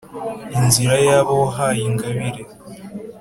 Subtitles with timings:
[0.57, 2.43] inzira y’abo wahaye ingabire;